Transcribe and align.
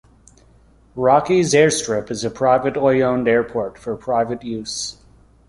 Rockey's 0.95 1.53
Air 1.53 1.69
Strip 1.69 2.09
is 2.09 2.23
a 2.23 2.31
privately 2.31 3.03
owned 3.03 3.27
airport 3.27 3.77
for 3.77 3.95
private 3.95 4.41
use. 4.43 4.97